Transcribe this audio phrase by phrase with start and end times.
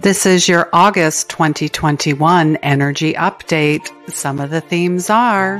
[0.00, 3.88] This is your August 2021 energy update.
[4.10, 5.58] Some of the themes are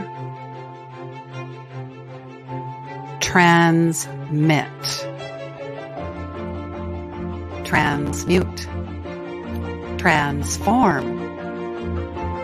[3.21, 4.67] transmit,
[7.65, 8.67] transmute,
[9.99, 11.21] transform.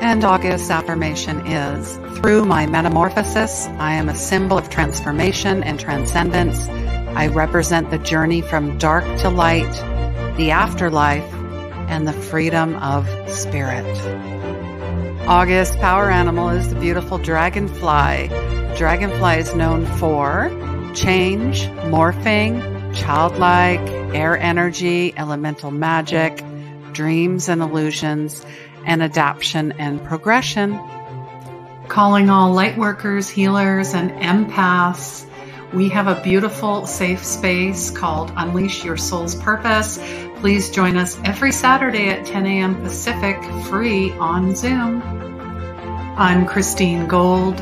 [0.00, 6.68] And August's affirmation is Through my metamorphosis, I am a symbol of transformation and transcendence.
[7.16, 9.72] I represent the journey from dark to light,
[10.36, 11.37] the afterlife,
[11.88, 13.84] and the freedom of spirit.
[15.26, 18.28] August power animal is the beautiful dragonfly.
[18.76, 20.48] Dragonfly is known for
[20.94, 23.80] change, morphing, childlike,
[24.14, 26.42] air energy, elemental magic,
[26.92, 28.44] dreams and illusions,
[28.84, 30.78] and adaptation and progression.
[31.88, 35.26] Calling all light workers, healers, and empaths.
[35.72, 39.98] We have a beautiful, safe space called Unleash Your Soul's Purpose.
[40.40, 42.80] Please join us every Saturday at 10 a.m.
[42.82, 45.02] Pacific, free on Zoom.
[46.16, 47.58] I'm Christine Gold,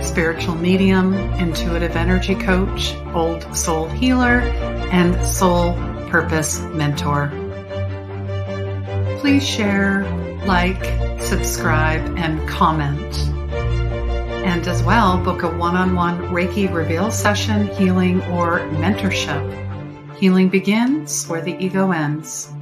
[0.00, 4.40] spiritual medium, intuitive energy coach, old soul healer,
[4.90, 5.74] and soul
[6.08, 7.30] purpose mentor.
[9.20, 10.04] Please share,
[10.46, 10.82] like,
[11.20, 13.16] subscribe, and comment.
[14.46, 19.63] And as well, book a one on one Reiki reveal session, healing, or mentorship.
[20.18, 22.52] Healing begins where the ego ends.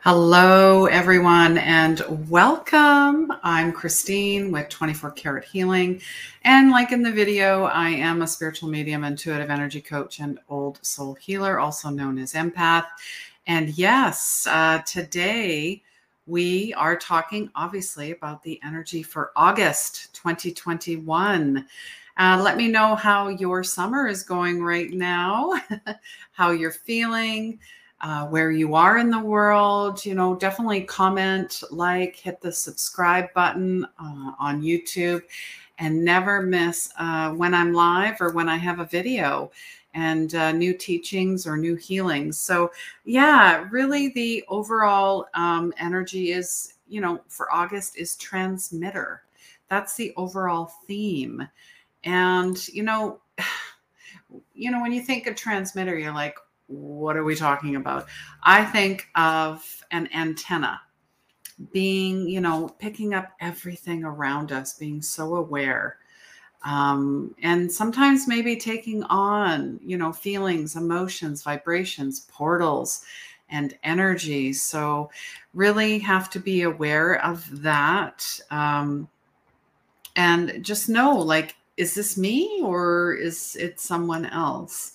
[0.00, 3.32] Hello, everyone, and welcome.
[3.42, 6.02] I'm Christine with 24 Karat Healing.
[6.42, 10.78] And like in the video, I am a spiritual medium, intuitive energy coach, and old
[10.84, 12.84] soul healer, also known as empath.
[13.46, 15.82] And yes, uh, today
[16.26, 21.66] we are talking obviously about the energy for August 2021.
[22.16, 25.52] Uh, let me know how your summer is going right now,
[26.32, 27.58] how you're feeling
[28.00, 30.04] uh, where you are in the world.
[30.04, 35.22] You know, definitely comment, like, hit the subscribe button uh, on YouTube,
[35.78, 39.50] and never miss uh, when I'm live or when I have a video
[39.94, 42.38] and uh, new teachings or new healings.
[42.38, 42.70] So,
[43.04, 49.22] yeah, really the overall um, energy is, you know, for August is transmitter.
[49.68, 51.48] That's the overall theme.
[52.04, 53.20] And, you know,
[54.54, 58.06] you know, when you think of transmitter, you're like, what are we talking about?
[58.42, 60.80] I think of an antenna
[61.72, 65.98] being, you know, picking up everything around us, being so aware.
[66.64, 73.04] Um, and sometimes maybe taking on, you know, feelings, emotions, vibrations, portals,
[73.50, 74.52] and energy.
[74.54, 75.10] So,
[75.52, 78.26] really have to be aware of that.
[78.50, 79.08] Um,
[80.16, 84.94] and just know, like, is this me or is it someone else?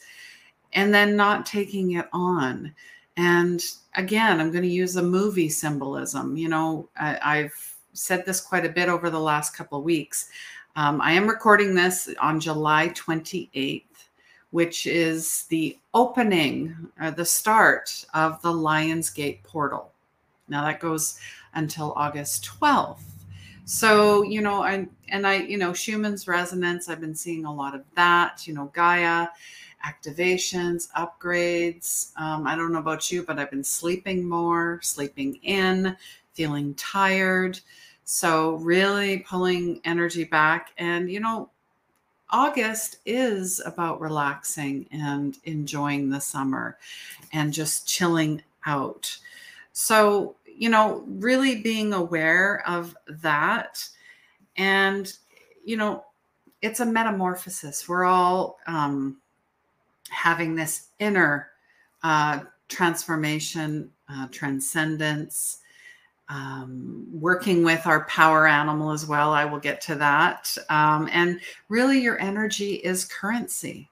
[0.74, 2.74] and then not taking it on.
[3.18, 3.64] And
[3.96, 6.38] again, I'm going to use a movie symbolism.
[6.38, 7.54] You know, I, have
[7.94, 10.30] said this quite a bit over the last couple of weeks.
[10.76, 13.84] Um, I am recording this on July 28th,
[14.52, 19.92] which is the opening, or uh, the start of the Lionsgate portal.
[20.48, 21.20] Now that goes
[21.56, 23.02] until August 12th.
[23.70, 27.76] So, you know, I, and I, you know, Schumann's resonance, I've been seeing a lot
[27.76, 29.28] of that, you know, Gaia
[29.86, 32.12] activations, upgrades.
[32.20, 35.96] Um, I don't know about you, but I've been sleeping more, sleeping in,
[36.34, 37.60] feeling tired.
[38.06, 40.72] So, really pulling energy back.
[40.80, 41.52] And, you know,
[42.32, 46.80] August is about relaxing and enjoying the summer
[47.34, 49.16] and just chilling out.
[49.74, 53.82] So, you know, really being aware of that.
[54.58, 55.12] And,
[55.64, 56.04] you know,
[56.62, 57.88] it's a metamorphosis.
[57.88, 59.22] We're all um,
[60.10, 61.48] having this inner
[62.04, 65.60] uh, transformation, uh, transcendence,
[66.28, 69.32] um, working with our power animal as well.
[69.32, 70.58] I will get to that.
[70.70, 73.90] Um, and really, your energy is currency,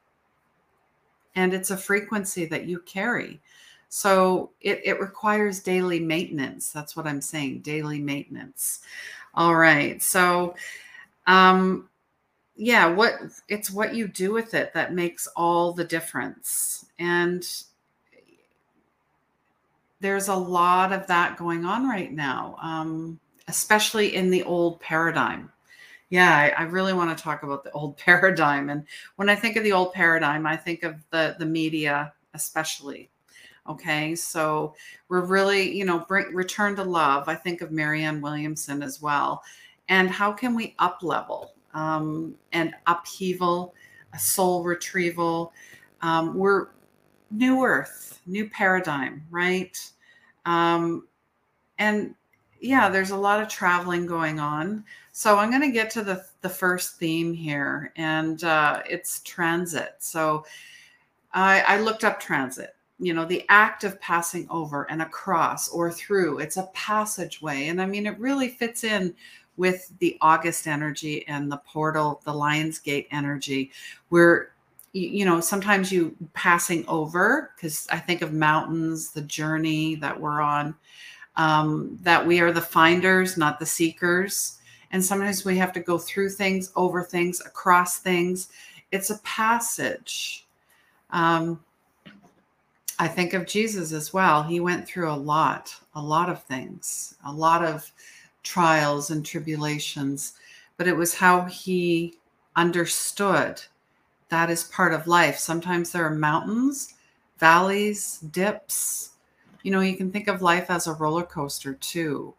[1.34, 3.40] and it's a frequency that you carry.
[3.90, 6.72] So it, it requires daily maintenance.
[6.72, 8.82] That's what I'm saying daily maintenance.
[9.34, 10.02] All right.
[10.02, 10.56] So,
[11.26, 11.90] um,
[12.58, 17.64] yeah what it's what you do with it that makes all the difference and
[20.00, 25.52] there's a lot of that going on right now um, especially in the old paradigm
[26.10, 28.84] yeah I, I, really want to talk about the old paradigm and
[29.18, 33.10] when i think of the old paradigm i think of the the media especially
[33.68, 34.74] okay so
[35.10, 39.44] we're really you know bring return to love i think of marianne williamson as well
[39.90, 43.76] and how can we up level um, and upheaval,
[44.14, 45.54] a soul retrieval.
[46.02, 46.70] Um, we're
[47.30, 49.78] new earth, new paradigm, right?
[50.46, 51.08] Um,
[51.78, 52.16] and
[52.60, 54.84] yeah, there's a lot of traveling going on.
[55.12, 59.96] So I'm going to get to the the first theme here, and uh, it's transit.
[60.00, 60.46] So
[61.34, 62.76] I, I looked up transit.
[63.00, 66.40] You know, the act of passing over and across or through.
[66.40, 69.14] It's a passageway, and I mean, it really fits in
[69.56, 73.72] with the August energy and the portal, the lion's gate energy,
[74.10, 74.52] where
[74.94, 80.42] you know sometimes you passing over because I think of mountains, the journey that we're
[80.42, 80.76] on
[81.38, 84.58] um, that we are the finders, not the seekers.
[84.92, 88.50] And sometimes we have to go through things, over things, across things.
[88.92, 90.48] It's a passage.
[91.12, 91.64] Um,
[93.00, 94.44] I think of Jesus as well.
[94.44, 97.92] He went through a lot, a lot of things, a lot of
[98.44, 100.34] trials and tribulations,
[100.78, 102.18] but it was how he
[102.56, 103.62] understood
[104.30, 105.38] that is part of life.
[105.38, 106.96] Sometimes there are mountains,
[107.38, 109.12] valleys, dips,
[109.64, 112.34] you know, you can think of life as a roller coaster too.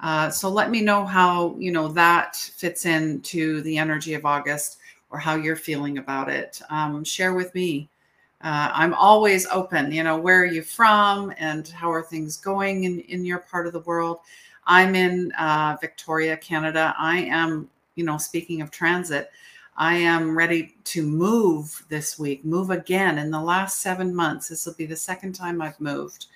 [0.00, 4.78] Uh, so let me know how, you know, that fits into the energy of August
[5.10, 6.60] or how you're feeling about it.
[6.70, 7.88] Um, share with me.
[8.42, 12.84] Uh, I'm always open, you know, where are you from and how are things going
[12.84, 14.18] in, in your part of the world?
[14.66, 16.94] I'm in uh, Victoria, Canada.
[16.98, 19.30] I am, you know, speaking of transit,
[19.76, 23.18] I am ready to move this week, move again.
[23.18, 26.26] In the last seven months, this will be the second time I've moved.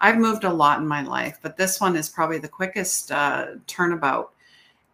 [0.00, 3.46] I've moved a lot in my life, but this one is probably the quickest uh,
[3.66, 4.32] turnabout.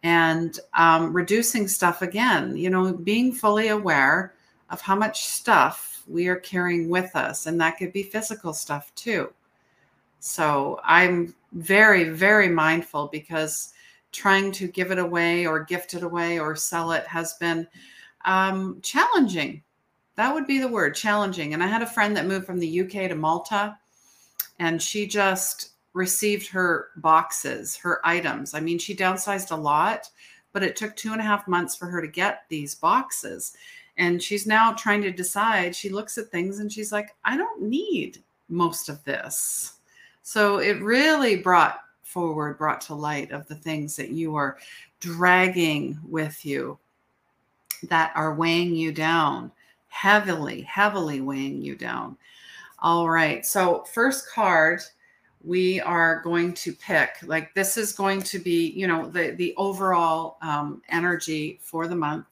[0.03, 4.33] And um, reducing stuff again, you know, being fully aware
[4.69, 7.45] of how much stuff we are carrying with us.
[7.45, 9.31] And that could be physical stuff too.
[10.19, 13.73] So I'm very, very mindful because
[14.11, 17.67] trying to give it away or gift it away or sell it has been
[18.25, 19.61] um, challenging.
[20.15, 21.53] That would be the word challenging.
[21.53, 23.77] And I had a friend that moved from the UK to Malta
[24.59, 28.53] and she just received her boxes, her items.
[28.53, 30.09] I mean, she downsized a lot,
[30.51, 33.55] but it took two and a half months for her to get these boxes.
[33.99, 35.75] And she's now trying to decide.
[35.75, 39.73] She looks at things and she's like, I don't need most of this.
[40.23, 44.57] So it really brought forward, brought to light of the things that you are
[45.01, 46.79] dragging with you
[47.89, 49.51] that are weighing you down,
[49.89, 52.17] heavily, heavily weighing you down.
[52.79, 53.45] All right.
[53.45, 54.81] So, first card
[55.43, 59.53] we are going to pick like this is going to be you know the the
[59.55, 62.25] overall um, energy for the month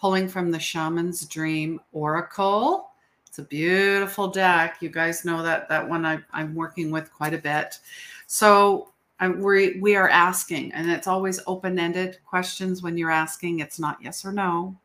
[0.00, 2.90] pulling from the shaman's dream oracle.
[3.26, 4.78] It's a beautiful deck.
[4.80, 7.78] You guys know that that one I, i'm working with quite a bit.
[8.26, 13.60] So I'm, we we are asking and it's always open-ended questions when you're asking.
[13.60, 14.76] It's not yes or no.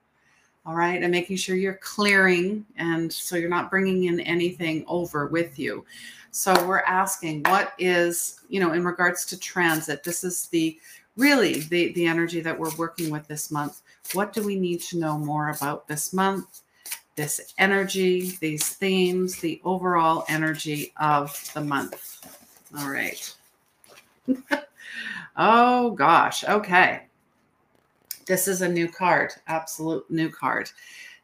[0.65, 1.01] All right?
[1.01, 5.85] And making sure you're clearing and so you're not bringing in anything over with you.
[6.31, 10.79] So we're asking what is you know in regards to transit this is the
[11.15, 13.81] really the the energy that we're working with this month
[14.13, 16.61] what do we need to know more about this month
[17.15, 22.25] this energy these themes the overall energy of the month
[22.77, 23.35] all right
[25.37, 27.03] oh gosh okay
[28.25, 30.69] this is a new card, absolute new card.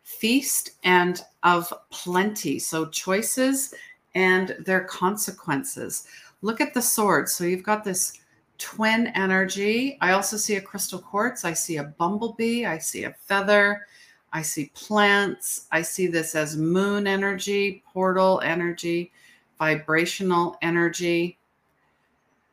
[0.03, 2.59] Feast and of plenty.
[2.59, 3.73] So choices
[4.15, 6.07] and their consequences.
[6.41, 7.29] Look at the sword.
[7.29, 8.19] So you've got this
[8.59, 9.97] twin energy.
[10.01, 11.43] I also see a crystal quartz.
[11.43, 12.65] I see a bumblebee.
[12.65, 13.87] I see a feather.
[14.31, 15.65] I see plants.
[15.71, 19.11] I see this as moon energy, portal energy,
[19.57, 21.39] vibrational energy.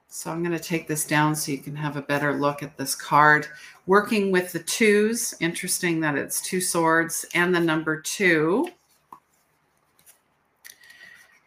[0.09, 2.79] So I'm going to take this down so you can have a better look at
[2.79, 3.49] this card.
[3.87, 8.69] Working with the twos, interesting that it's two swords and the number two.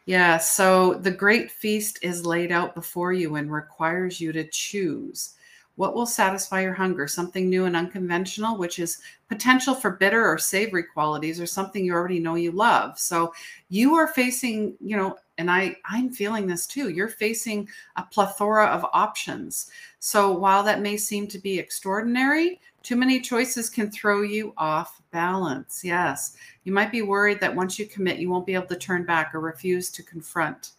[0.06, 5.36] Yeah, so the great feast is laid out before you and requires you to choose.
[5.76, 7.08] What will satisfy your hunger?
[7.08, 11.94] Something new and unconventional, which is potential for bitter or savory qualities, or something you
[11.94, 13.00] already know you love.
[13.00, 13.34] So
[13.70, 16.90] you are facing, you know, and I I'm feeling this too.
[16.90, 19.72] You're facing a plethora of options.
[20.00, 24.99] So while that may seem to be extraordinary, too many choices can throw you off
[25.12, 25.84] balance.
[25.84, 29.06] Yes, you might be worried that once you commit, you won't be able to turn
[29.06, 30.72] back or refuse to confront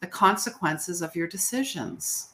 [0.00, 2.30] the consequences of your decisions.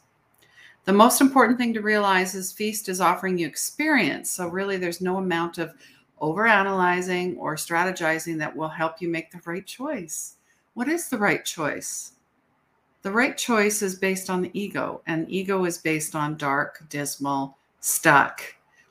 [0.84, 4.30] The most important thing to realize is Feast is offering you experience.
[4.30, 5.74] So, really, there's no amount of
[6.20, 10.36] overanalyzing or strategizing that will help you make the right choice.
[10.74, 12.12] What is the right choice?
[13.02, 17.56] The right choice is based on the ego, and ego is based on dark, dismal,
[17.80, 18.42] stuck,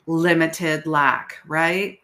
[0.06, 1.98] limited, lack, right?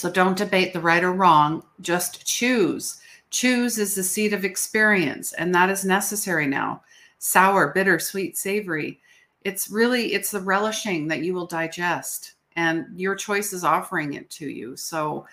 [0.00, 3.02] So don't debate the right or wrong, just choose.
[3.28, 6.80] Choose is the seed of experience, and that is necessary now.
[7.18, 8.98] Sour, bitter, sweet, savory.
[9.44, 14.30] It's really it's the relishing that you will digest, and your choice is offering it
[14.30, 14.74] to you.
[14.74, 15.26] So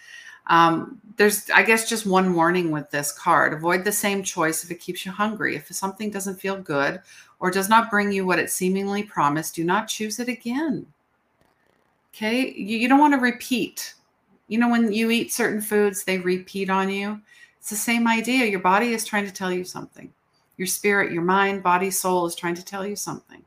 [0.47, 3.53] um, there's, I guess, just one warning with this card.
[3.53, 5.55] Avoid the same choice if it keeps you hungry.
[5.55, 6.99] If something doesn't feel good
[7.39, 10.85] or does not bring you what it seemingly promised, do not choose it again.
[12.13, 12.51] Okay.
[12.51, 13.93] You, you don't want to repeat.
[14.47, 17.21] You know, when you eat certain foods, they repeat on you.
[17.59, 18.45] It's the same idea.
[18.45, 20.11] Your body is trying to tell you something.
[20.57, 23.43] Your spirit, your mind, body, soul is trying to tell you something.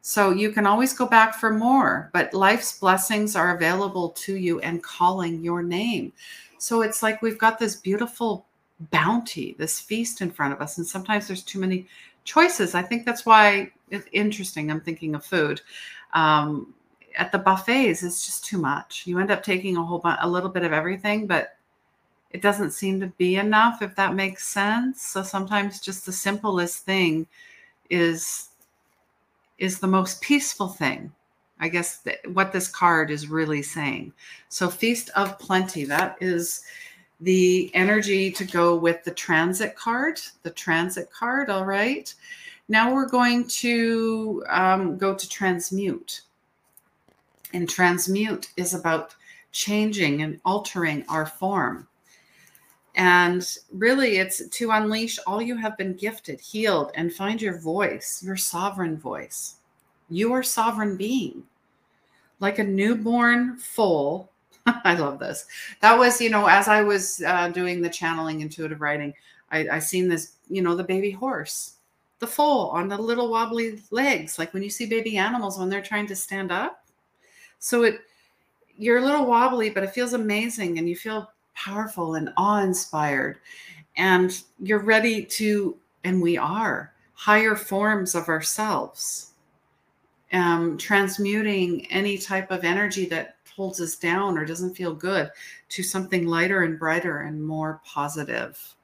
[0.00, 4.60] So you can always go back for more, but life's blessings are available to you
[4.60, 6.12] and calling your name.
[6.58, 8.46] So it's like we've got this beautiful
[8.90, 10.78] bounty, this feast in front of us.
[10.78, 11.86] And sometimes there's too many
[12.24, 12.74] choices.
[12.74, 14.70] I think that's why it's interesting.
[14.70, 15.60] I'm thinking of food.
[16.12, 16.74] Um,
[17.16, 19.06] at the buffets, it's just too much.
[19.06, 21.56] You end up taking a whole bunch, a little bit of everything, but
[22.30, 25.02] it doesn't seem to be enough, if that makes sense.
[25.02, 27.26] So sometimes just the simplest thing
[27.90, 28.48] is
[29.58, 31.12] is the most peaceful thing.
[31.60, 34.12] I guess th- what this card is really saying.
[34.48, 36.64] So, Feast of Plenty, that is
[37.20, 41.50] the energy to go with the transit card, the transit card.
[41.50, 42.12] All right.
[42.68, 46.22] Now we're going to um, go to transmute.
[47.54, 49.14] And transmute is about
[49.52, 51.88] changing and altering our form.
[52.96, 58.22] And really, it's to unleash all you have been gifted, healed, and find your voice,
[58.24, 59.56] your sovereign voice,
[60.08, 61.44] your sovereign being.
[62.40, 64.30] Like a newborn foal.
[64.66, 65.46] I love this.
[65.80, 69.14] That was, you know, as I was uh, doing the channeling intuitive writing,
[69.50, 71.76] I, I seen this, you know, the baby horse,
[72.18, 75.82] the foal on the little wobbly legs, like when you see baby animals when they're
[75.82, 76.83] trying to stand up.
[77.58, 78.00] So it,
[78.76, 83.38] you're a little wobbly, but it feels amazing and you feel powerful and awe inspired.
[83.96, 89.30] And you're ready to, and we are, higher forms of ourselves,
[90.32, 95.30] um, transmuting any type of energy that holds us down or doesn't feel good
[95.68, 98.74] to something lighter and brighter and more positive.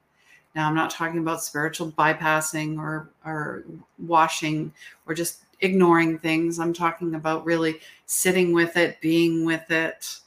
[0.55, 3.63] Now, I'm not talking about spiritual bypassing or, or
[3.99, 4.73] washing
[5.05, 6.59] or just ignoring things.
[6.59, 10.19] I'm talking about really sitting with it, being with it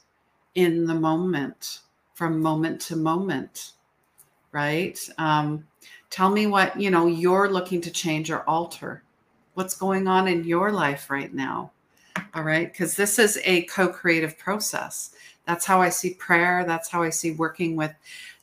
[0.55, 1.79] in the moment
[2.13, 3.73] from moment to moment,
[4.51, 4.97] right?
[5.17, 5.67] Um,
[6.09, 9.03] tell me what you know you're looking to change or alter.
[9.53, 11.71] What's going on in your life right now?
[12.33, 15.11] All right, because this is a co-creative process.
[15.45, 16.63] That's how I see prayer.
[16.65, 17.93] That's how I see working with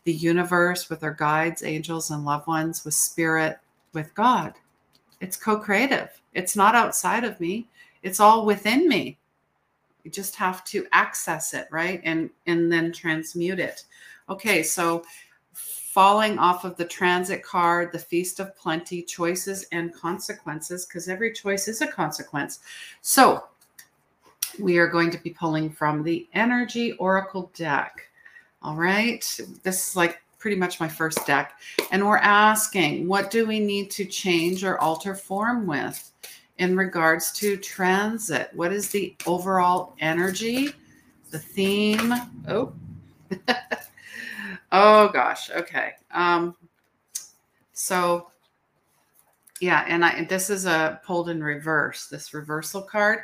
[0.05, 3.59] the universe, with our guides, angels, and loved ones, with spirit,
[3.93, 4.55] with God.
[5.23, 6.11] It's co-creative.
[6.35, 7.69] It's not outside of me.
[8.03, 9.17] It's all within me.
[10.03, 12.01] You just have to access it, right?
[12.05, 13.85] And and then transmute it.
[14.29, 15.05] Okay, so
[15.53, 21.33] falling off of the transit card, the feast of plenty, choices and consequences, because every
[21.33, 22.61] choice is a consequence.
[23.01, 23.45] So
[24.59, 28.09] we are going to be pulling from the energy oracle deck.
[28.63, 29.23] All right.
[29.63, 31.59] This is like pretty much my first deck.
[31.93, 36.13] And we're asking, what do we need to change or alter form with?
[36.59, 38.51] in regards to transit.
[38.53, 40.73] What is the overall energy?
[41.31, 42.15] The theme?
[42.47, 42.73] Oh,
[44.73, 45.51] oh gosh.
[45.51, 45.93] Okay.
[46.13, 46.55] Um,
[47.73, 48.29] so
[49.61, 52.07] yeah, and I this is a pulled in reverse.
[52.07, 53.21] This reversal card,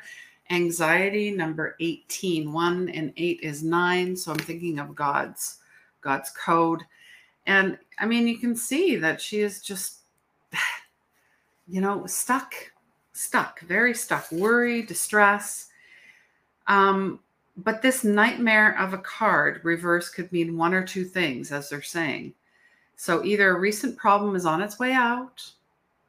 [0.51, 2.53] anxiety number 18.
[2.53, 4.17] One and eight is nine.
[4.17, 5.59] So I'm thinking of God's
[6.01, 6.83] God's code.
[7.49, 10.03] And I mean, you can see that she is just,
[11.69, 12.55] you know, stuck
[13.19, 15.71] stuck, very stuck, worry, distress.
[16.69, 17.19] Um,
[17.57, 21.83] but this nightmare of a card reverse could mean one or two things, as they're
[21.83, 22.33] saying.
[22.95, 25.45] So either a recent problem is on its way out,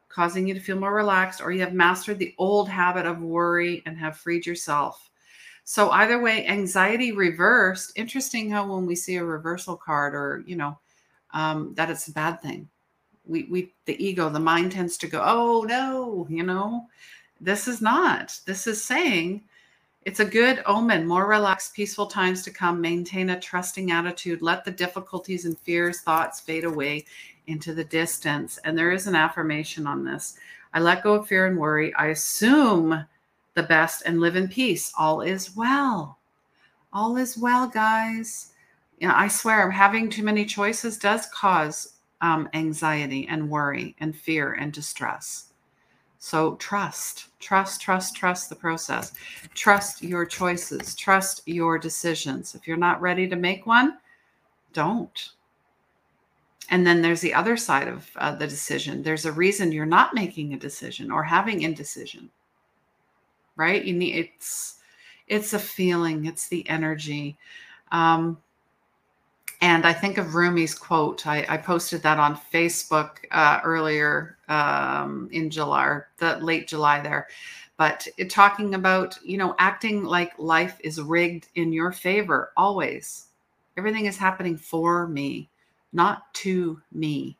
[0.08, 3.82] causing you to feel more relaxed, or you have mastered the old habit of worry
[3.86, 5.10] and have freed yourself.
[5.64, 7.92] So either way, anxiety reversed.
[7.96, 10.78] Interesting how when we see a reversal card, or you know,
[11.32, 12.68] um, that it's a bad thing.
[13.26, 16.86] We we the ego the mind tends to go oh no you know?
[17.40, 18.38] This is not.
[18.44, 19.42] This is saying
[20.02, 22.80] it's a good omen more relaxed peaceful times to come.
[22.80, 24.42] Maintain a trusting attitude.
[24.42, 27.04] Let the difficulties and fears thoughts fade away
[27.46, 28.58] into the distance.
[28.64, 30.38] And there is an affirmation on this.
[30.72, 31.94] I let go of fear and worry.
[31.94, 33.04] I assume
[33.54, 34.92] the best and live in peace.
[34.98, 36.18] All is well.
[36.92, 38.49] All is well guys
[39.00, 44.14] you know, i swear having too many choices does cause um, anxiety and worry and
[44.14, 45.46] fear and distress.
[46.18, 49.12] So trust, trust, trust, trust the process.
[49.54, 50.94] Trust your choices.
[50.94, 52.54] Trust your decisions.
[52.54, 53.96] If you're not ready to make one,
[54.74, 55.30] don't.
[56.68, 59.02] And then there's the other side of uh, the decision.
[59.02, 62.30] There's a reason you're not making a decision or having indecision.
[63.56, 63.82] Right?
[63.82, 64.76] You need it's
[65.26, 67.38] it's a feeling, it's the energy.
[67.92, 68.36] Um,
[69.60, 71.26] and I think of Rumi's quote.
[71.26, 77.28] I, I posted that on Facebook uh, earlier um, in July, the late July there.
[77.76, 83.26] But it, talking about, you know, acting like life is rigged in your favor always.
[83.76, 85.48] Everything is happening for me,
[85.92, 87.36] not to me.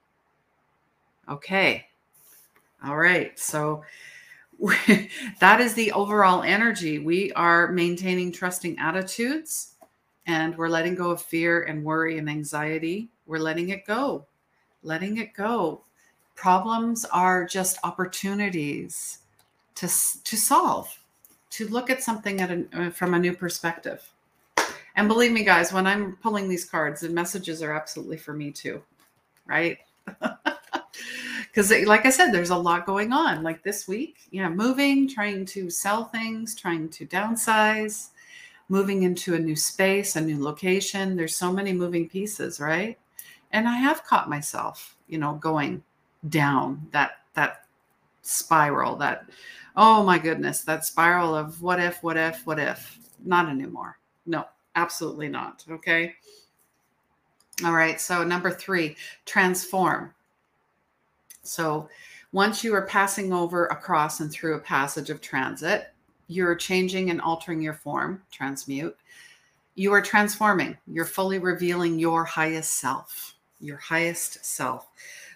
[1.29, 1.87] Okay.
[2.85, 3.39] All right.
[3.39, 3.83] So
[5.41, 6.99] that is the overall energy.
[6.99, 9.70] We are maintaining trusting attitudes
[10.31, 13.09] and we're letting go of fear and worry and anxiety.
[13.27, 14.27] We're letting it go,
[14.85, 15.81] letting it go.
[16.37, 19.19] Problems are just opportunities
[19.75, 20.97] to, to solve,
[21.51, 24.09] to look at something at a, uh, from a new perspective.
[24.95, 28.53] And believe me, guys, when I'm pulling these cards, the messages are absolutely for me
[28.53, 28.83] too,
[29.47, 29.79] right?
[31.51, 33.43] Because, like I said, there's a lot going on.
[33.43, 38.11] Like this week, yeah, moving, trying to sell things, trying to downsize,
[38.71, 41.17] moving into a new space, a new location.
[41.17, 42.97] There's so many moving pieces, right?
[43.51, 45.83] And I have caught myself, you know, going
[46.29, 47.67] down that that
[48.23, 49.29] spiral, that
[49.77, 52.99] oh my goodness, that spiral of what if, what if, what if.
[53.25, 53.99] Not anymore.
[54.25, 54.47] No,
[54.77, 55.65] absolutely not.
[55.69, 56.15] Okay.
[57.65, 58.01] All right.
[58.01, 58.97] So number three,
[59.27, 60.15] transform.
[61.43, 61.89] So
[62.33, 65.93] once you are passing over across and through a passage of transit,
[66.31, 68.97] you're changing and altering your form, transmute.
[69.75, 70.79] You are transforming.
[70.87, 74.87] You're fully revealing your highest self, your highest self.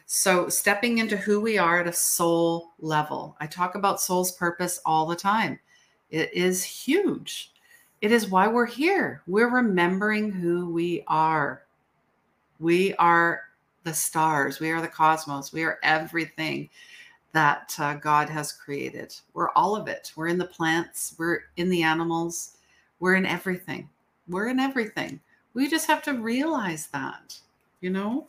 [0.07, 3.37] So, stepping into who we are at a soul level.
[3.41, 5.59] I talk about soul's purpose all the time.
[6.11, 7.53] It is huge.
[8.01, 9.23] It is why we're here.
[9.27, 11.63] We're remembering who we are.
[12.61, 13.43] We are
[13.83, 16.71] the stars, we are the cosmos, we are everything
[17.35, 19.15] that uh, God has created.
[19.35, 20.13] We're all of it.
[20.17, 22.57] We're in the plants, we're in the animals,
[23.01, 23.91] we're in everything.
[24.29, 25.21] We're in everything.
[25.53, 27.39] We just have to realize that,
[27.81, 28.29] you know?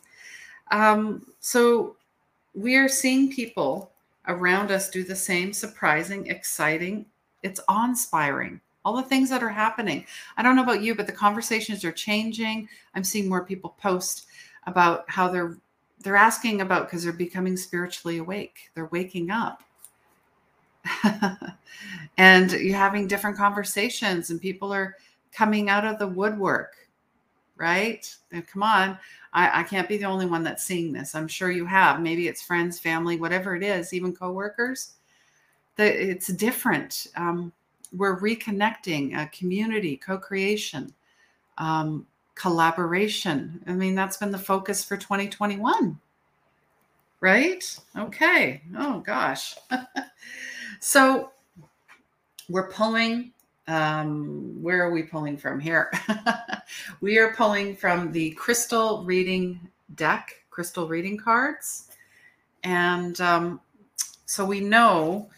[0.70, 1.96] Um, so
[2.54, 3.92] we are seeing people
[4.26, 7.06] around us do the same surprising, exciting,
[7.42, 8.60] it's awe inspiring.
[8.84, 10.04] All the things that are happening.
[10.36, 12.68] I don't know about you, but the conversations are changing.
[12.94, 14.26] I'm seeing more people post
[14.66, 15.56] about how they're
[16.00, 18.70] they're asking about because they're becoming spiritually awake.
[18.74, 19.62] They're waking up.
[22.16, 24.96] and you're having different conversations and people are
[25.32, 26.74] coming out of the woodwork,
[27.56, 28.14] right?
[28.32, 28.98] And come on,
[29.32, 31.14] I, I can't be the only one that's seeing this.
[31.14, 32.00] I'm sure you have.
[32.00, 34.92] Maybe it's friends, family, whatever it is, even coworkers.
[35.76, 37.08] That it's different.
[37.16, 37.52] Um,
[37.92, 40.94] we're reconnecting, a community, co-creation.
[41.58, 43.64] Um, collaboration.
[43.66, 45.98] I mean, that's been the focus for 2021.
[47.20, 47.80] Right?
[47.96, 48.62] Okay.
[48.76, 49.56] Oh, gosh.
[50.80, 51.32] so
[52.48, 53.32] we're pulling.
[53.68, 55.90] Um, where are we pulling from here?
[57.00, 59.58] we are pulling from the crystal reading
[59.96, 61.90] deck, crystal reading cards.
[62.62, 63.60] And um,
[64.26, 65.28] so we know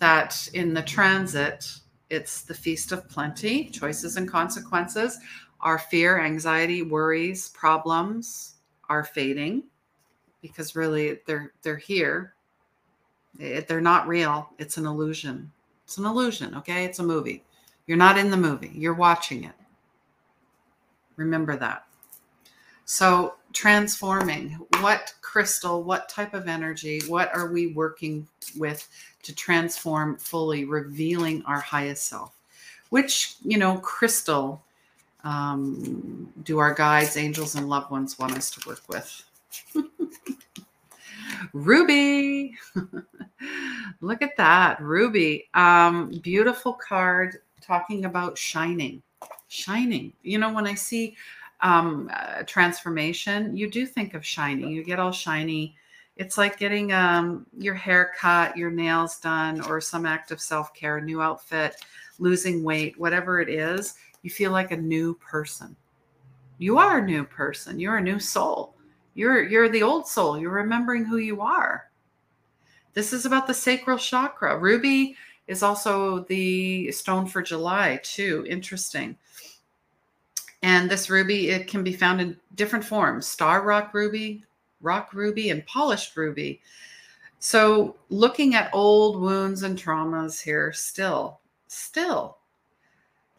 [0.00, 1.70] that in the transit,
[2.10, 5.18] it's the Feast of Plenty, choices and consequences.
[5.66, 8.54] Our fear, anxiety, worries, problems
[8.88, 9.64] are fading
[10.40, 12.34] because really they're they're here.
[13.34, 14.48] They're not real.
[14.60, 15.50] It's an illusion.
[15.82, 16.84] It's an illusion, okay?
[16.84, 17.42] It's a movie.
[17.88, 18.70] You're not in the movie.
[18.76, 19.54] You're watching it.
[21.16, 21.84] Remember that.
[22.84, 28.88] So, transforming what crystal, what type of energy, what are we working with
[29.24, 32.36] to transform fully, revealing our highest self?
[32.90, 34.62] Which, you know, crystal
[35.26, 39.24] um, do our guides, angels, and loved ones want us to work with?
[41.52, 42.54] Ruby.
[44.00, 44.80] Look at that.
[44.80, 45.48] Ruby.
[45.52, 49.02] Um, beautiful card talking about shining.
[49.48, 50.12] Shining.
[50.22, 51.16] You know, when I see
[51.60, 54.70] um, uh, transformation, you do think of shining.
[54.70, 55.74] You get all shiny.
[56.16, 60.72] It's like getting um, your hair cut, your nails done, or some act of self
[60.72, 61.76] care, new outfit,
[62.20, 63.94] losing weight, whatever it is
[64.26, 65.76] you feel like a new person.
[66.58, 67.78] You are a new person.
[67.78, 68.74] You're a new soul.
[69.14, 70.36] You're you're the old soul.
[70.36, 71.92] You're remembering who you are.
[72.92, 74.58] This is about the sacral chakra.
[74.58, 78.44] Ruby is also the stone for July, too.
[78.48, 79.16] Interesting.
[80.60, 84.42] And this ruby, it can be found in different forms star rock ruby,
[84.80, 86.60] rock ruby, and polished ruby.
[87.38, 92.38] So, looking at old wounds and traumas here, still, still,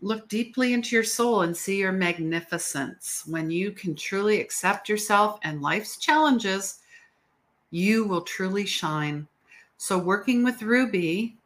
[0.01, 3.23] look deeply into your soul and see your magnificence.
[3.25, 6.79] When you can truly accept yourself and life's challenges,
[7.71, 9.27] you will truly shine.
[9.77, 11.37] So, working with Ruby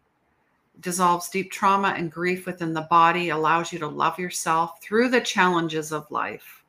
[0.82, 5.22] dissolves deep trauma and grief within the body, allows you to love yourself through the
[5.22, 6.64] challenges of life,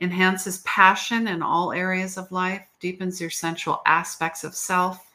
[0.00, 5.05] enhances passion in all areas of life, deepens your central aspects of self,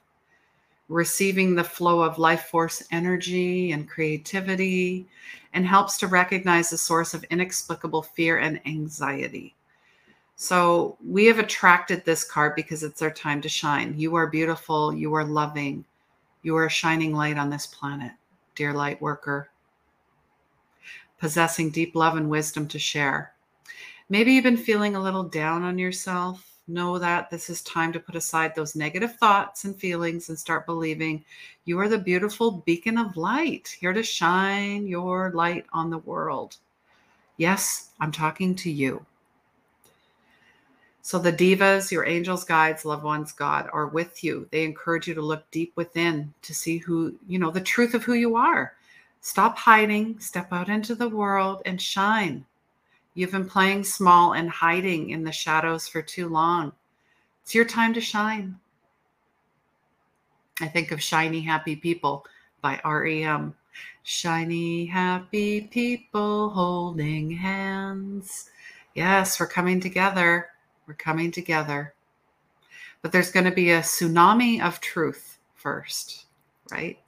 [0.92, 5.08] receiving the flow of life force energy and creativity,
[5.54, 9.56] and helps to recognize the source of inexplicable fear and anxiety.
[10.36, 13.94] So, we have attracted this card because it's our time to shine.
[13.98, 15.86] You are beautiful, you are loving,
[16.42, 18.12] you are a shining light on this planet,
[18.56, 19.50] dear light worker,
[21.20, 23.32] possessing deep love and wisdom to share.
[24.10, 26.51] Maybe you've been feeling a little down on yourself.
[26.72, 30.66] Know that this is time to put aside those negative thoughts and feelings and start
[30.66, 31.26] believing
[31.66, 36.56] you are the beautiful beacon of light, here to shine your light on the world.
[37.36, 39.06] Yes, I'm talking to you.
[41.02, 44.48] So the divas, your angels, guides, loved ones, God are with you.
[44.52, 48.04] They encourage you to look deep within to see who, you know, the truth of
[48.04, 48.76] who you are.
[49.20, 52.46] Stop hiding, step out into the world and shine.
[53.14, 56.72] You've been playing small and hiding in the shadows for too long.
[57.44, 58.58] It's your time to shine.
[60.62, 62.26] I think of Shiny Happy People
[62.62, 63.56] by REM.
[64.04, 68.50] Shiny happy people holding hands.
[68.96, 70.50] Yes, we're coming together.
[70.88, 71.94] We're coming together.
[73.02, 76.26] But there's going to be a tsunami of truth first,
[76.72, 77.00] right?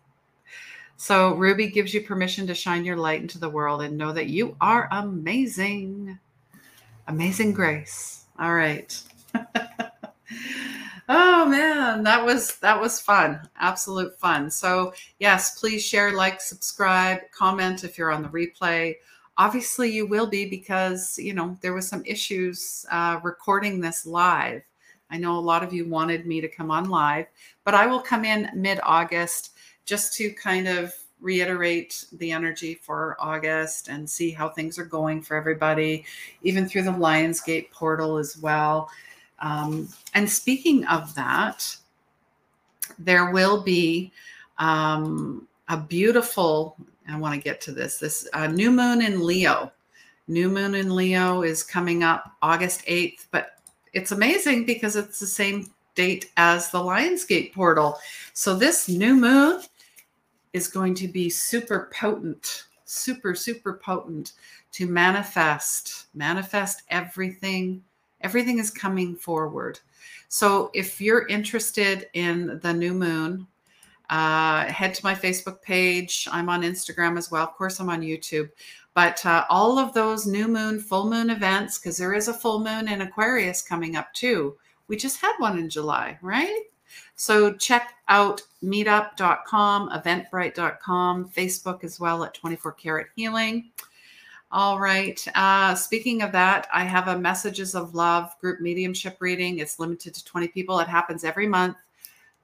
[0.97, 4.27] So, Ruby gives you permission to shine your light into the world and know that
[4.27, 6.17] you are amazing.
[7.08, 8.25] Amazing grace.
[8.39, 9.01] All right.
[11.10, 13.41] oh man, that was that was fun.
[13.58, 14.49] Absolute fun.
[14.49, 18.95] So, yes, please share, like, subscribe, comment if you're on the replay
[19.38, 24.62] obviously you will be because you know there was some issues uh, recording this live
[25.10, 27.25] i know a lot of you wanted me to come on live
[27.63, 33.88] but i will come in mid-august just to kind of reiterate the energy for august
[33.88, 36.04] and see how things are going for everybody
[36.41, 38.89] even through the lionsgate portal as well
[39.39, 41.76] um, and speaking of that
[43.00, 44.12] there will be
[44.58, 46.76] um, a beautiful
[47.08, 47.98] I want to get to this.
[47.98, 49.72] This uh, new moon in Leo.
[50.28, 53.58] New moon in Leo is coming up August 8th, but
[53.91, 57.98] it's amazing because it's the same date as the Lionsgate portal.
[58.34, 59.62] So this new moon
[60.54, 64.34] is going to be super potent, super, super potent
[64.72, 67.84] to manifest, manifest everything.
[68.22, 69.80] Everything is coming forward.
[70.30, 73.48] So if you're interested in the new moon,
[74.10, 76.28] uh, head to my Facebook page.
[76.32, 77.44] I'm on Instagram as well.
[77.44, 78.50] Of course, I'm on YouTube.
[78.94, 82.63] But uh, all of those new moon, full moon events, because there is a full
[82.63, 84.56] moon in Aquarius coming up too.
[84.88, 86.62] We just had one in July, right?
[87.15, 93.71] So check out meetup.com, eventbrite.com, Facebook as well at 24 Karat Healing.
[94.51, 95.25] All right.
[95.34, 99.60] Uh, speaking of that, I have a Messages of Love group mediumship reading.
[99.60, 100.79] It's limited to 20 people.
[100.79, 101.77] It happens every month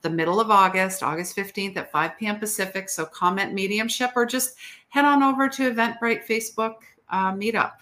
[0.02, 2.40] the middle of August, August 15th at 5 p.m.
[2.40, 2.90] Pacific.
[2.90, 4.56] So comment mediumship or just
[4.90, 6.76] head on over to Eventbrite Facebook
[7.10, 7.74] uh, meetup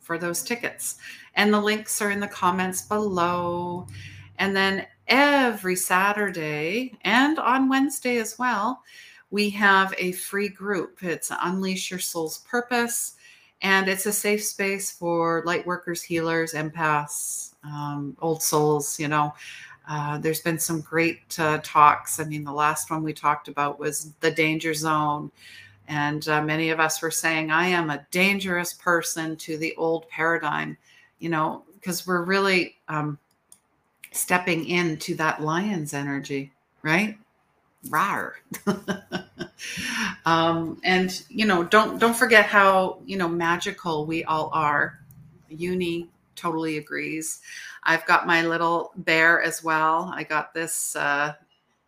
[0.00, 0.98] for those tickets.
[1.34, 3.86] And the links are in the comments below.
[4.38, 8.82] And then every Saturday and on Wednesday as well,
[9.30, 11.02] we have a free group.
[11.02, 13.16] It's Unleash Your Soul's Purpose.
[13.60, 19.34] And it's a safe space for light workers, healers, empaths, um, old souls, you know,
[19.86, 22.18] uh, there's been some great uh, talks.
[22.18, 25.30] I mean, the last one we talked about was the danger zone.
[25.88, 30.08] And uh, many of us were saying, I am a dangerous person to the old
[30.08, 30.78] paradigm,
[31.18, 33.18] you know, because we're really um,
[34.12, 37.18] stepping into that lion's energy, right?
[37.88, 38.36] Rar.
[40.26, 45.00] um, and you know, don't don't forget how you know magical we all are.
[45.48, 47.40] Uni totally agrees.
[47.82, 50.12] I've got my little bear as well.
[50.14, 51.34] I got this uh,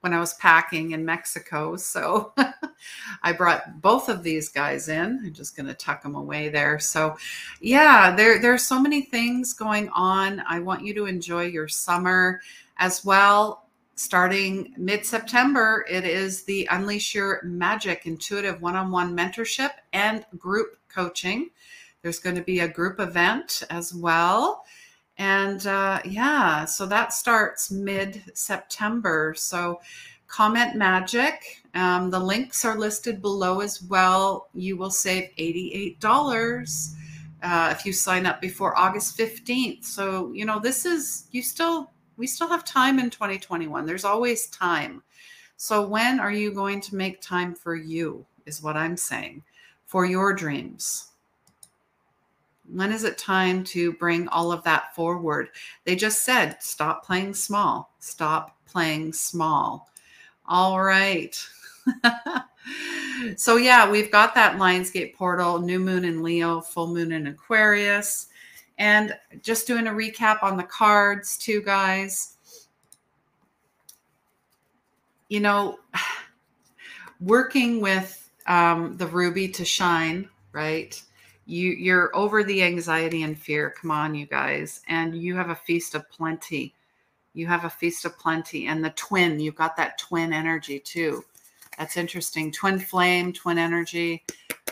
[0.05, 1.77] when I was packing in Mexico.
[1.77, 2.35] So
[3.23, 5.23] I brought both of these guys in.
[5.25, 6.79] I'm just going to tuck them away there.
[6.79, 7.17] So
[7.63, 10.43] yeah, there there's so many things going on.
[10.47, 12.43] I want you to enjoy your summer
[12.77, 13.71] as well.
[13.95, 20.27] Starting mid September, it is the Unleash Your Magic Intuitive One on One Mentorship and
[20.37, 21.49] Group Coaching.
[22.03, 24.67] There's going to be a group event as well.
[25.19, 29.35] And uh, yeah, so that starts mid September.
[29.37, 29.81] So
[30.27, 34.49] comment magic Um, the links are listed below as well.
[34.55, 36.95] You will save $88
[37.43, 39.85] uh, if you sign up before August 15th.
[39.85, 43.87] So, you know, this is, you still, we still have time in 2021.
[43.87, 45.03] There's always time.
[45.57, 48.25] So, when are you going to make time for you?
[48.47, 49.43] Is what I'm saying
[49.87, 51.14] for your dreams.
[52.71, 55.51] When is it time to bring all of that forward?
[55.85, 57.95] They just said, stop playing small.
[57.99, 59.91] Stop playing small.
[60.47, 61.37] All right.
[63.37, 68.29] so, yeah, we've got that Lionsgate portal, new moon in Leo, full moon in Aquarius.
[68.79, 72.37] And just doing a recap on the cards, too, guys.
[75.29, 75.79] You know,
[77.21, 81.01] working with um, the ruby to shine, right?
[81.47, 83.75] You you're over the anxiety and fear.
[83.81, 86.75] Come on, you guys, and you have a feast of plenty.
[87.35, 89.41] You have a feast of plenty, and the twin.
[89.41, 91.25] You've got that twin energy too.
[91.79, 92.53] That's interesting.
[92.53, 94.25] Twin flame, twin energy.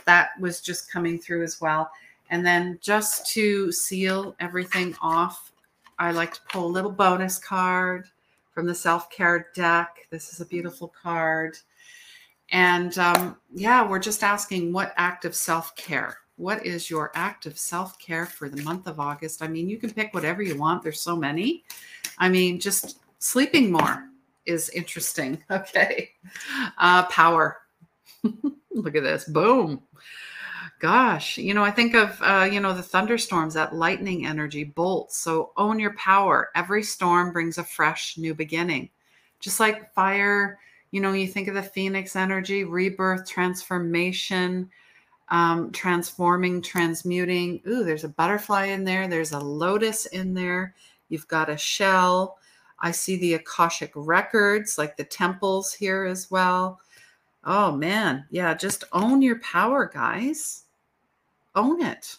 [0.05, 1.91] That was just coming through as well.
[2.31, 5.53] And then just to seal everything off,
[5.99, 8.07] I like to pull a little bonus card
[8.53, 10.07] from the self care deck.
[10.11, 11.59] This is a beautiful card.
[12.51, 16.19] And um, yeah, we're just asking what act of self care?
[16.43, 19.45] What is your act of self care for the month of August?
[19.45, 21.63] I mean, you can pick whatever you want, there's so many.
[22.19, 24.09] I mean, just sleeping more
[24.45, 25.39] is interesting.
[25.53, 26.11] Okay.
[26.79, 27.59] Uh, power.
[28.73, 29.25] Look at this.
[29.25, 29.83] Boom.
[30.81, 35.19] Gosh, you know, I think of, uh, you know, the thunderstorms, that lightning energy, bolts.
[35.19, 36.51] So own your power.
[36.57, 38.91] Every storm brings a fresh new beginning.
[39.39, 40.59] Just like fire
[40.93, 44.71] you know, you think of the phoenix energy, rebirth, transformation,
[45.29, 47.61] um, transforming, transmuting.
[47.67, 49.09] Ooh, there's a butterfly in there.
[49.09, 50.75] There's a lotus in there.
[51.09, 52.39] You've got a shell.
[52.79, 56.81] I see the Akashic records, like the temples here as well.
[57.45, 60.65] Oh man, yeah, just own your power, guys.
[61.55, 62.17] Own it.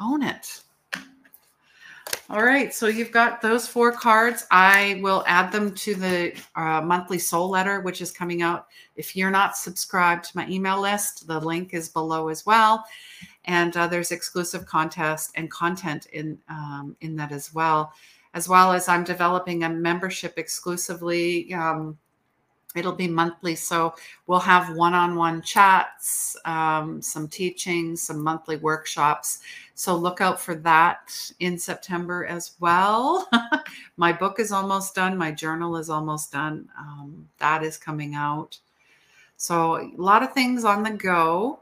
[0.00, 0.62] Own it.
[2.30, 4.46] All right, so you've got those four cards.
[4.52, 8.68] I will add them to the uh, monthly soul letter, which is coming out.
[8.94, 12.84] If you're not subscribed to my email list, the link is below as well.
[13.46, 17.92] And uh, there's exclusive contest and content in um, in that as well,
[18.32, 21.52] as well as I'm developing a membership exclusively.
[21.52, 21.98] Um,
[22.76, 23.94] it'll be monthly, so
[24.26, 29.40] we'll have one-on-one chats, um, some teaching, some monthly workshops
[29.80, 33.26] so look out for that in September as well.
[33.96, 35.16] my book is almost done.
[35.16, 36.68] My journal is almost done.
[36.78, 38.58] Um, that is coming out.
[39.38, 41.60] So a lot of things on the go.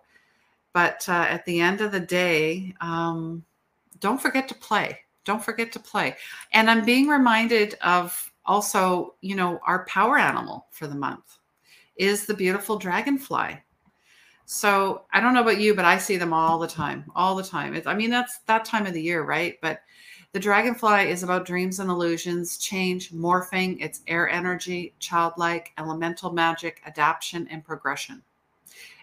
[0.73, 3.45] But uh, at the end of the day, um,
[4.01, 4.99] don't forget to play.
[5.25, 6.17] Don't forget to play.
[6.53, 11.39] And I'm being reminded of also, you know, our power animal for the month
[11.97, 13.63] is the beautiful dragonfly.
[14.47, 17.45] So I don't know about you, but I see them all the time, all the
[17.45, 17.75] time.
[17.75, 19.59] It's, I mean, that's that time of the year, right?
[19.61, 19.83] But
[20.33, 26.81] the dragonfly is about dreams and illusions, change, morphing, it's air energy, childlike, elemental magic,
[26.87, 28.23] adaptation, and progression.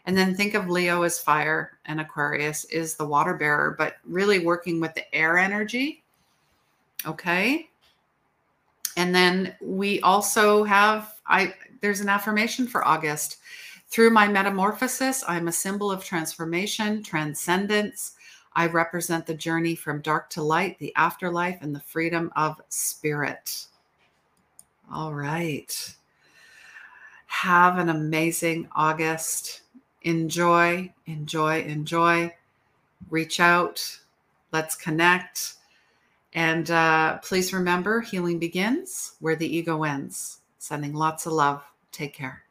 [0.08, 4.40] And then think of Leo as fire and Aquarius is the water bearer, but really
[4.40, 6.04] working with the air energy.
[7.06, 7.70] Okay.
[8.96, 13.38] And then we also have I there's an affirmation for August.
[13.88, 18.14] Through my metamorphosis, I'm a symbol of transformation, transcendence.
[18.54, 23.68] I represent the journey from dark to light, the afterlife, and the freedom of spirit.
[24.92, 25.96] All right.
[27.28, 29.62] Have an amazing August.
[30.04, 32.34] Enjoy, enjoy, enjoy.
[33.10, 34.00] Reach out.
[34.52, 35.56] Let's connect.
[36.36, 40.42] And uh, please remember healing begins where the ego ends.
[40.60, 41.64] Sending lots of love.
[41.92, 42.45] Take care.